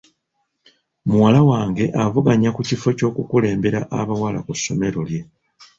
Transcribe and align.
Muwala 1.07 1.39
wange 1.49 1.85
avuganya 2.05 2.49
ku 2.55 2.61
kifo 2.67 2.89
ky'oku 2.97 3.21
kulembera 3.29 3.79
abawala 3.99 4.39
ku 4.45 4.53
ssomero 4.57 4.99
lye. 5.09 5.21